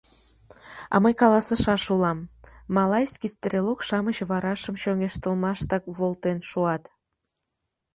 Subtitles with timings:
[0.93, 2.19] А мый каласышаш улам:
[2.75, 6.83] малайский стрелок-шамыч варашым чоҥештылмаштак волтен шуат.